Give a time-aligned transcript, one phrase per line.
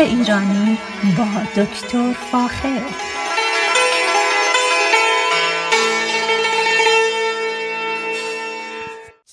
[0.00, 0.78] ایرانی
[1.18, 3.19] با دکتر فاخر.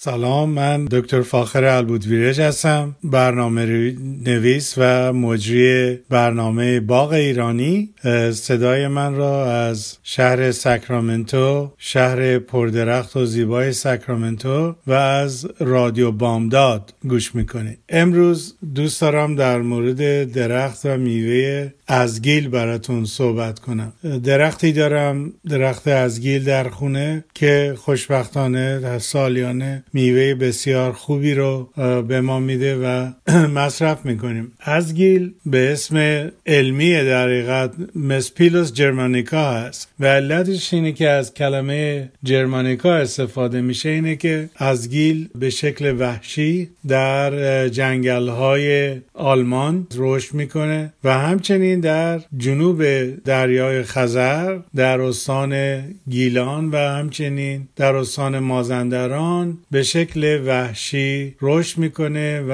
[0.08, 3.96] سلام من دکتر فاخر البودویرج هستم برنامه
[4.26, 7.90] نویس و مجری برنامه باغ ایرانی.
[8.34, 16.94] صدای من را از شهر ساکرامنتو شهر پردرخت و زیبای ساکرامنتو و از رادیو بامداد
[17.10, 17.80] گوش می‌کنید.
[17.90, 23.94] امروز دوست دارم در مورد درخت و میوه ازگیل براتون صحبت کنم.
[24.24, 31.70] درختی دارم درخت ازگیل در خونه که خوشبختانه سالیانه میوه بسیار خوبی رو
[32.08, 33.12] به ما میده و
[33.60, 34.52] مصرف می‌کنیم.
[34.60, 35.98] ازگیل به اسم
[36.46, 43.90] علمی در حقیقت مسپیلوس جرمانیکا هست و علتش اینه که از کلمه جرمانیکا استفاده میشه
[43.90, 52.22] اینه که ازگیل به شکل وحشی در جنگل های آلمان رشد می‌کنه و همچنین در
[52.38, 52.84] جنوب
[53.26, 62.42] دریای خزر در استان گیلان و همچنین در استان مازندران به شکل وحشی رشد می‌کنه
[62.50, 62.54] و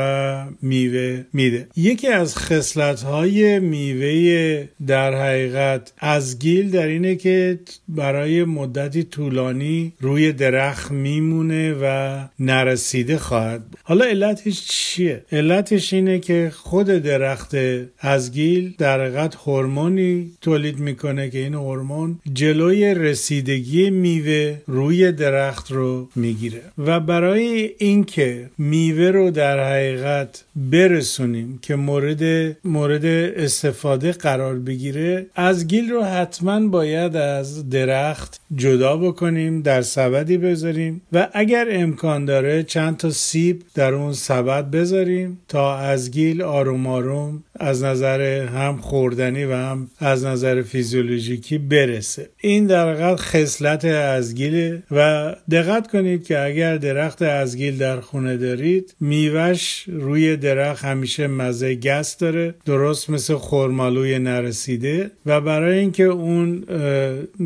[0.62, 1.68] میوه میده.
[1.76, 9.94] یکی از خصلت های میوه در حقیقت از گیل در اینه که برای مدتی طولانی
[10.00, 13.80] روی درخت میمونه و نرسیده خواهد بود.
[13.84, 17.56] حالا علتش چیه؟ علتش اینه که خود درخت
[18.00, 26.10] ازگیل در حقیقت هورمونی تولید می‌کنه که این هورمون جلوی رسیدگی میوه روی درخت رو
[26.16, 26.62] می‌گیره.
[26.78, 35.68] و برای اینکه میوه رو در حقیقت برسونیم که مورد مورد استفاده قرار بگیره از
[35.68, 42.64] گیل رو حتما باید از درخت جدا بکنیم در سبدی بذاریم و اگر امکان داره
[42.64, 48.78] چند تا سیب در اون سبد بذاریم تا از گیل آروم آروم از نظر هم
[48.78, 52.30] خوردنی و هم از نظر فیزیولوژیکی برسه.
[52.42, 58.96] این در حقیقت خصلت ازگیله و دقت کنید که اگر درخت ازگیل در خونه دارید
[59.00, 66.60] میوش روی درخت همیشه مزه گس داره درست مثل خرمالوی نرسیده و برای اینکه اون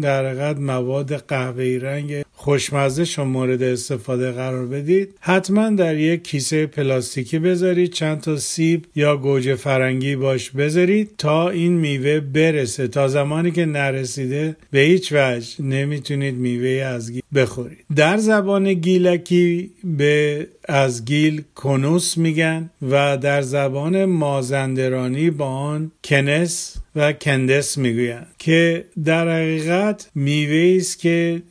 [0.01, 6.65] در حقیقت مواد قهوه‌ای رنگ خوشمزه شما مورد استفاده قرار بدید حتما در یک کیسه
[6.65, 12.87] پلاستیکی بذارید چند تا سیب یا گوجه فرنگی باش بذارید تا این میوه برسه.
[12.87, 17.85] تا زمانی که نرسیده به هیچ وجه نمی‌تونید میوه از گیل بخورید.
[17.95, 26.75] در زبان گیلکی به از گیل کنوس میگن و در زبان مازندرانی با آن کنس
[26.95, 31.41] و کندس می‌گویند که در حقیقت میوه است که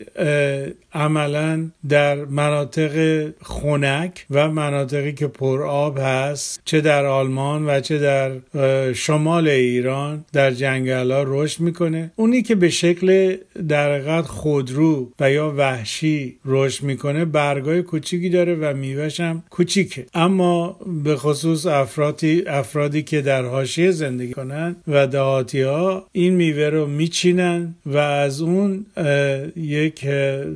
[0.93, 7.99] عملا در مناطق خنک و مناطقی که پر آب هست چه در آلمان و چه
[7.99, 8.33] در
[8.93, 12.13] شمال ایران در جنگل رشد می‌کنه.
[12.17, 13.37] اونی که به شکل
[13.69, 18.75] در حقیقت خودرو و یا وحشی رشد می‌کنه برگای کوچیکی داره و
[19.07, 20.07] میوهش هم کوچیکه.
[20.15, 26.69] اما به خصوص افرادی افرادی که در حاشیه زندگی کنن و دهاتی ها این میوه
[26.69, 28.87] رو میچینن و از اون
[29.57, 30.05] یک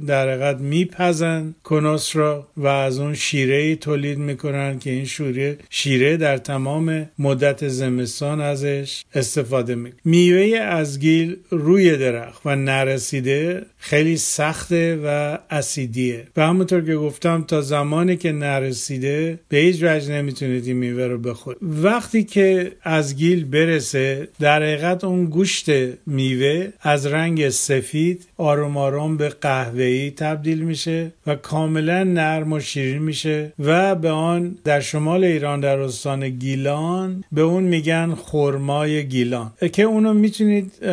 [0.06, 5.58] در حقیقت میپزن کنوس را و از اون شیره ای تولید می‌کنن که این شیره
[5.70, 14.16] شیره در تمام مدت زمستان ازش استفاده می‌کنه میوه ازگیل روی درخت و نرسیده خیلی
[14.16, 16.26] سخته و اسیدیه.
[16.36, 21.18] و همونطور که گفتم تا زمانی که نرسیده به هیچ وجه نمی‌تونید این میوه رو
[21.18, 21.60] بخورید.
[21.62, 25.70] وقتی که ازگیل برسه در حقیقت اون گوشت
[26.06, 33.02] میوه از رنگ سفید آروم آروم به قهوه‌ای تبدیل میشه و کاملا نرم و شیرین
[33.02, 39.52] میشه و به آن در شمال ایران در استان گیلان به اون میگن خرمای گیلان.
[39.72, 40.84] که اونو می‌تونید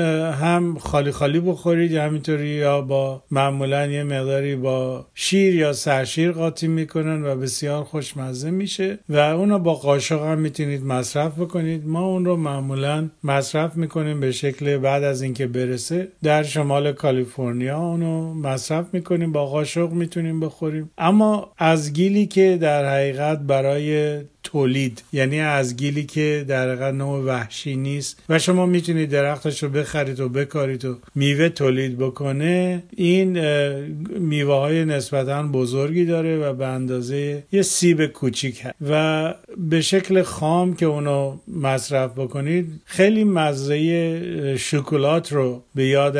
[0.41, 6.67] هم خالی خالی بخورید همینطوری یا با معمولا یه مقداری با شیر یا سرشیر قاطی
[6.67, 11.87] می‌کنن و بسیار خوشمزه میشه و اونو با قاشق هم می‌تونید مصرف بکنید.
[11.87, 16.07] ما اون رو معمولا مصرف می‌کنیم به شکل بعد از اینکه برسه.
[16.23, 20.89] در شمال کالیفرنیا اونو مصرف می‌کنیم با قاشق می‌تونیم بخوریم.
[20.97, 27.75] اما از گیلی که در حقیقت برای تولید یعنی از گیلی که در نوع وحشی
[27.75, 28.23] نیست.
[28.29, 32.83] و شما می‌تونید درختش رو بخرید و بکارید و میوه تولید بکنه.
[32.95, 33.39] این
[34.19, 38.75] میوه های نسبتا بزرگی داره و به اندازه یه سیب کوچیک هست.
[38.89, 46.17] و به شکل خام که اونو مصرف بکنید خیلی مزه شکلات رو به یاد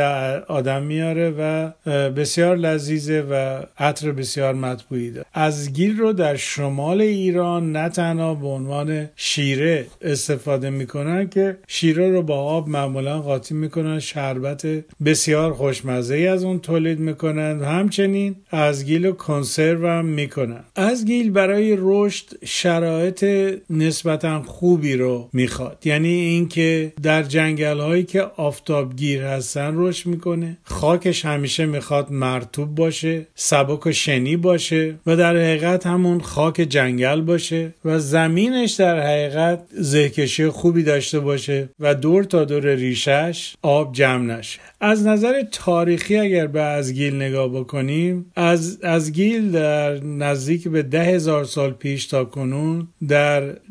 [0.47, 1.71] آدم میاره و
[2.09, 5.27] بسیار لذیذه و عطر بسیار مطبوعی داره.
[5.33, 12.11] از گیل رو در شمال ایران نه تنها به عنوان شیره استفاده می‌کنن که شیره
[12.11, 14.67] رو با آب معمولا قاطی می‌کنن شربت
[15.05, 17.63] بسیار خوشمزه از اون تولید می‌کنن.
[17.63, 20.63] همچنین از گیل و کنسرو هم می‌کنن.
[20.75, 23.26] از گیل برای رشد شرایط
[23.69, 25.77] نسبتا خوبی رو می‌خواد.
[25.85, 30.57] یعنی اینکه در جنگل هایی که آفتابگیر هستن رشد می‌کنه.
[30.63, 37.21] خاکش همیشه می‌خواد مرتوب باشه سبک و شنی باشه و در حقیقت همون خاک جنگل
[37.21, 43.93] باشه و زمینش در حقیقت زهکشی خوبی داشته باشه و دور تا دور ریشش آب
[43.93, 44.59] جمع نشه.
[44.81, 51.43] از نظر تاریخی اگر به ازگیل نگاه بکنیم از ازگیل در نزدیک به ده هزار
[51.43, 53.16] سال پیش تا کنون در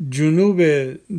[0.09, 0.61] جنوب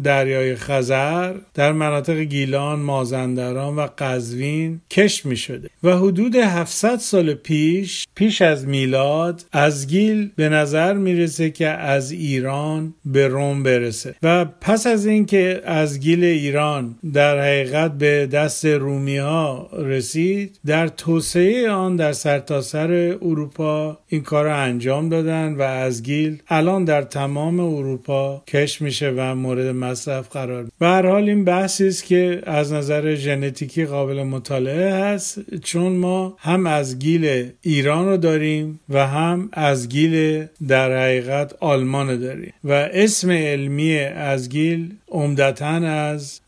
[0.05, 7.35] دریای خزر در مناطق گیلان، مازندران و قزوین کشت می شده و حدود 700 سال
[7.35, 14.45] پیش پیش از میلاد ازگیل به نظر می‌رسه که از ایران به روم برسه و
[14.45, 21.97] پس از اینکه ازگیل ایران در حقیقت به دست رومی ها رسید در توسعه آن
[21.97, 28.18] در سرتاسر سر اروپا این کار رو انجام دادن و ازگیل الان در تمام اروپا
[28.47, 33.15] کش میشه و مورد مصرف قرار به هر حال این بحثی است که از نظر
[33.15, 39.89] ژنتیکی قابل مطالعه هست چون ما هم از گیل ایران رو داریم و هم از
[39.89, 42.53] گیل در حقیقت آلمان داریم.
[42.65, 46.41] و اسم علمی از گیل عمدتا از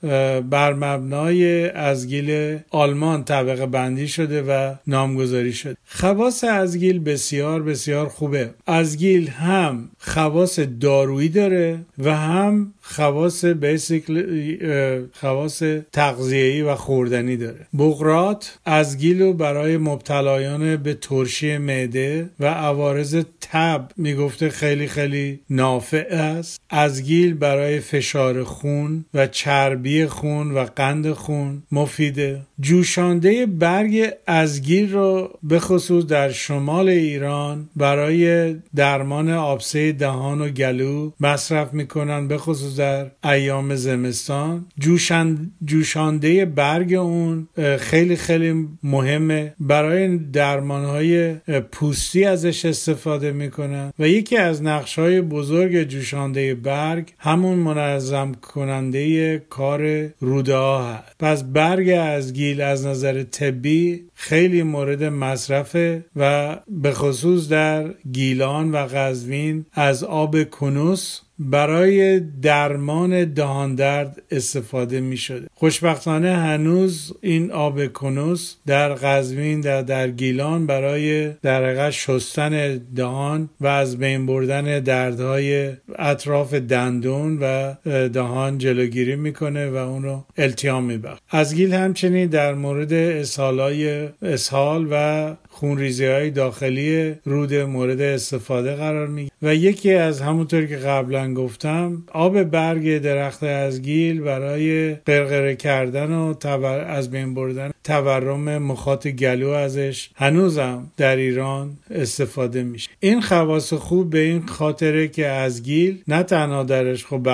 [0.51, 5.77] بر مبنای ازگیل آلمان طبقه بندی شده و نامگذاری شده.
[5.87, 8.51] خواص ازگیل بسیار بسیار خوبه.
[8.67, 17.67] ازگیل هم خواص دارویی داره و هم خواص بیسیکل خواص تغذیه‌ای و خوردنی داره.
[17.79, 26.07] بغرات از گیلو برای مبتلایان به ترشی معده و عوارض تب می‌گفته خیلی خیلی نافع
[26.11, 26.61] است.
[26.71, 32.41] از گیل برای فشار خون و چربی خون و قند خون مفیده.
[32.61, 41.11] جوشانده برگ ازگیر رو به خصوص در شمال ایران برای درمان آبسه دهان و گلو
[41.21, 44.67] مصرف می‌کنن به خصوص در ایام زمستان.
[44.79, 47.49] جوشند جوشانده برگ اون
[47.79, 49.55] خیلی خیلی مهمه.
[49.61, 51.35] برای درمان های
[51.73, 59.39] پوستی ازش استفاده می‌کنن و یکی از نقش های بزرگ جوشانده برگ همون منظم کننده
[59.51, 61.17] کار روده ها هست.
[61.19, 68.73] پس برگ از گیل از نظر طبی خیلی مورد مصرفه و به خصوص در گیلان
[68.73, 77.51] و قزوین از آب کنوس برای درمان دهان درد استفاده می شده خوشبختانه هنوز این
[77.51, 84.81] آب کنوس در قزوین در, در گیلان برای در شستن دهان و از بین بردن
[84.81, 87.75] دردهای اطراف دندون و
[88.09, 94.89] دهان جلوگیری می‌کنه و اون رو التیام میبخش از گیل همچنین در مورد اسهالای اسهال
[94.91, 101.35] و خونریزی های داخلی رود مورد استفاده قرار می و یکی از همونطور که قبلا
[101.35, 109.49] گفتم آب برگ درخت ازگیل برای قرقره کردن و از بین بردن تورم مخاط گلو
[109.49, 112.91] ازش هنوزم در ایران استفاده میشه.
[113.01, 117.31] این خواص خوب به این خاطره که ازگیل نه تنها درش خب به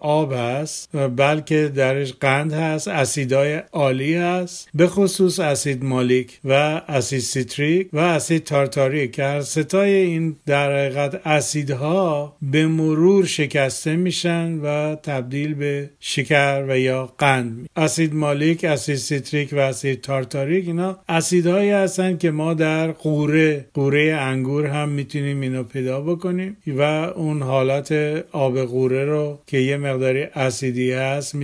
[0.00, 6.52] آب هست بلکه درش قند هست اسیدای آلی هست به خصوص اسید مالیک و
[6.88, 7.20] اسید
[7.58, 13.96] سیتریک و اسید تارتاریک که هر سه تای این در حقیقت اسیدها به مرور شکسته
[13.96, 20.66] میشن و تبدیل به شکر و یا قند اسید مالیک اسید سیتریک و اسید تارتاریک
[20.66, 26.82] اینا اسیدهایی هستن که ما در غوره غوره انگور هم می‌تونیم اینو پیدا بکنیم و
[27.16, 27.92] اون حالت
[28.32, 31.36] آب قوره رو که یه مقداری اسیدی هست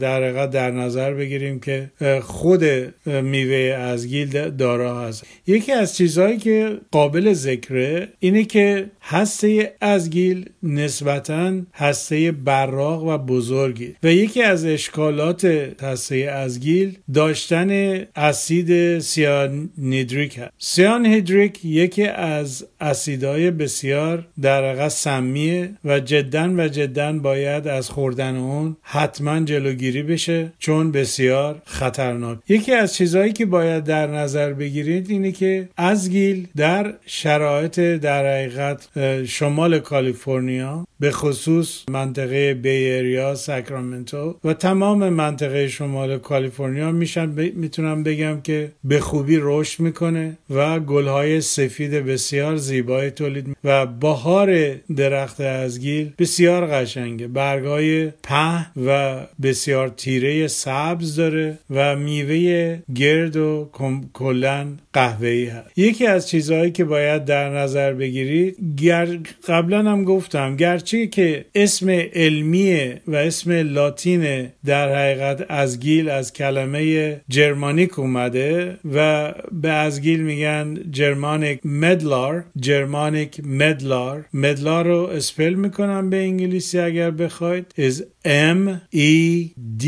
[0.00, 1.90] در حقیقت در نظر بگیریم که
[2.22, 2.64] خود
[3.06, 5.26] میوه ازگیل دارا هست.
[5.62, 13.94] یکی از چیزهایی که قابل ذکره اینه که هسته ازگیل نسبتا هسته براق و بزرگی
[14.02, 15.44] و یکی از اشکالات
[15.82, 17.70] هسته ازگیل داشتن
[18.16, 20.50] اسید سیانیدریک هست.
[20.58, 28.76] سیانهیدریک یکی از اسیدهای بسیار در سمیه و جدا و جدا باید از خوردن اون
[28.82, 32.38] حتما جلوگیری بشه چون بسیار خطرناک.
[32.48, 38.88] یکی از چیزهایی که باید در نظر بگیرید اینه که ازگیل در شرایط در حقیقت
[39.24, 48.40] شمال کالیفرنیا به خصوص منطقه بیریا ساکرامنتو و تمام منطقه شمال کالیفرنیا میشن می‌تونم بگم
[48.40, 56.12] که به خوبی رشد می‌کنه و گلهای سفید بسیار زیبای تولید و بهار درخت ازگیل
[56.18, 57.26] بسیار قشنگه.
[57.28, 63.70] برگای په و بسیار تیره سبز داره و میوه گرد و
[64.12, 69.08] کلا قهوه‌ای هست یکی از چیزهایی که باید در نظر بگیرید گر
[69.48, 77.20] قبلا هم گفتم گرچه که اسم علمی و اسم لاتین در حقیقت ازگیل از کلمه
[77.28, 84.24] جرمانیک اومده و به ازگیل میگن جرمانیک مدلار جرمانیک مدلار.
[84.34, 87.66] مدلار رو اسپل می‌کنم به انگلیسی اگر بخواید.
[87.78, 89.48] is M E
[89.82, 89.86] D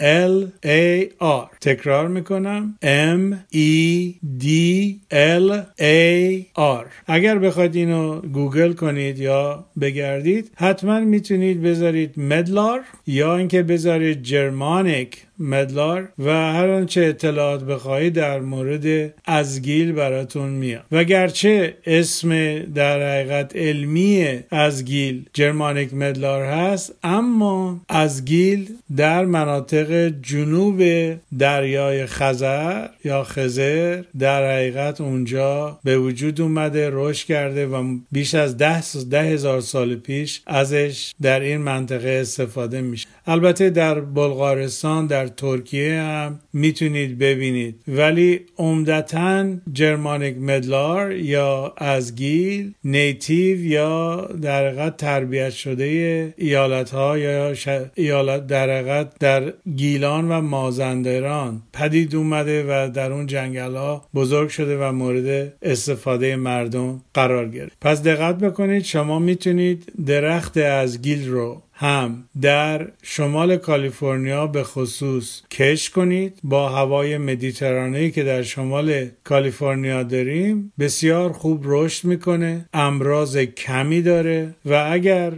[0.00, 1.58] L A R.
[1.60, 2.78] تکرار می‌کنم.
[2.82, 4.46] M E D
[5.10, 6.86] L A R.
[7.06, 15.26] اگر بخواید اینو گوگل کنید یا بگردید حتما می‌تونید بذارید مدلار یا اینکه بذارید جرمانیک
[15.42, 20.84] مدلار و هر آنچه اطلاعات بخواهید در مورد ازگیل براتون میاد.
[20.92, 30.82] و گرچه اسم در حقیقت علمی ازگیل جرمانیک مدلار هست اما ازگیل در مناطق جنوب
[31.38, 38.56] دریای خزر یا خزر در حقیقت اونجا به وجود اومده رشد کرده و بیش از
[38.56, 43.08] ده, ده هزار سال پیش ازش در این منطقه استفاده میشه.
[43.26, 47.80] البته در بلغارستان در ترکیه هم می‌تونید ببینید.
[47.88, 55.84] ولی عمدتا جرمانیک مدلار یا ازگیل نیتیو یا در حقیقت تربیت شده
[56.36, 57.54] ایالت ها یا
[57.94, 64.78] ایالت در در گیلان و مازندران پدید اومده و در اون جنگل ها بزرگ شده
[64.78, 67.76] و مورد استفاده مردم قرار گرفت.
[67.80, 75.90] پس دقت بکنید شما می‌تونید درخت ازگیل رو هم در شمال کالیفرنیا به خصوص کش
[75.90, 76.38] کنید.
[76.42, 84.54] با هوای مدیترانه‌ای که در شمال کالیفرنیا داریم بسیار خوب رشد می‌کنه امراض کمی داره
[84.64, 85.30] و اگر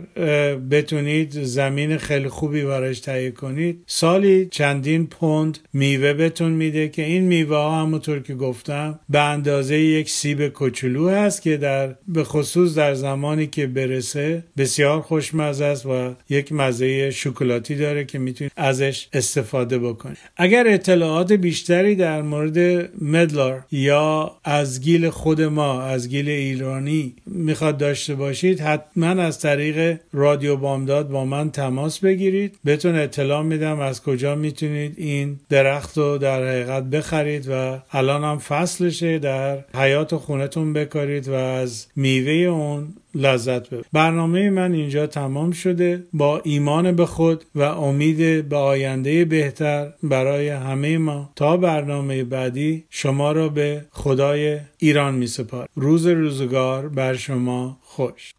[0.70, 7.24] بتونید زمین خیلی خوبی براش تهیه کنید سالی چندین پوند میوه بتون میده که این
[7.24, 12.74] میوه ها همونطور که گفتم به اندازه یک سیب کوچولو هست که در به خصوص
[12.74, 19.08] در زمانی که برسه بسیار خوشمزه است و یک مزه شکلاتی داره که می‌تونید ازش
[19.12, 26.28] استفاده بکنید اگر اطلاعات بیشتری در مورد مدلار یا از گیل خود ما از گیل
[26.28, 32.58] ایرانی می‌خواد داشته باشید حتما از طریق رادیو بامداد با من تماس بگیرید.
[32.64, 38.38] بهتون اطلاع میدم از کجا می‌تونید این درخت رو در حقیقت بخرید و الان هم
[38.38, 45.50] فصلشه در حیات خونتون بکارید و از میوه اون لذت ببرید برنامه من اینجا تمام
[45.52, 46.06] شده.
[46.12, 51.30] با ایمان به خود و امید به آینده بهتر برای همه ما.
[51.36, 58.32] تا برنامه بعدی شما را به خدای ایران می سپار روز روزگار بر شما خوش.